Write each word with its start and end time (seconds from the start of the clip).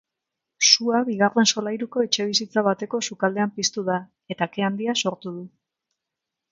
Sua 0.67 1.01
bigarren 1.09 1.49
solairuko 1.55 2.03
etxebizitza 2.07 2.65
bateko 2.71 3.03
sukaldean 3.11 3.55
piztu 3.59 3.85
da 3.93 4.01
eta 4.37 4.53
ke 4.57 4.69
handia 4.71 5.01
sortu 5.05 5.37
du. 5.41 5.49